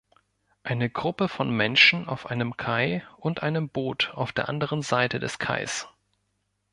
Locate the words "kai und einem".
2.57-3.69